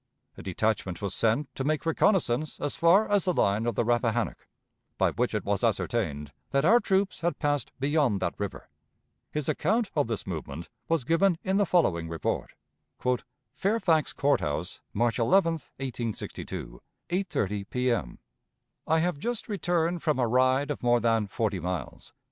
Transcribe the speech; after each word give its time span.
A 0.35 0.41
detachment 0.41 0.99
was 0.99 1.13
sent 1.13 1.53
to 1.53 1.63
make 1.63 1.85
reconnaissance 1.85 2.59
as 2.59 2.75
far 2.75 3.07
as 3.07 3.25
the 3.25 3.35
line 3.35 3.67
of 3.67 3.75
the 3.75 3.85
Rappahannock, 3.85 4.47
by 4.97 5.11
which 5.11 5.35
it 5.35 5.45
was 5.45 5.63
ascertained 5.63 6.31
that 6.49 6.65
our 6.65 6.79
troops 6.79 7.19
had 7.19 7.37
passed 7.37 7.71
beyond 7.79 8.19
that 8.19 8.33
river. 8.39 8.71
His 9.31 9.47
account 9.47 9.91
of 9.95 10.07
this 10.07 10.25
movement 10.25 10.69
was 10.87 11.03
given 11.03 11.37
in 11.43 11.57
the 11.57 11.67
following 11.67 12.09
report: 12.09 12.55
"FAIRFAX 13.53 14.13
COURT 14.15 14.39
HOUSE, 14.41 14.81
March 14.91 15.19
11, 15.19 15.51
1862, 15.77 16.81
8.30 17.11 17.69
P.M. 17.69 18.17
"I 18.87 18.97
have 18.97 19.19
just 19.19 19.47
returned 19.47 20.01
from 20.01 20.17
a 20.17 20.25
ride 20.27 20.71
of 20.71 20.81
more 20.81 20.99
than 20.99 21.27
forty 21.27 21.59
miles. 21.59 22.11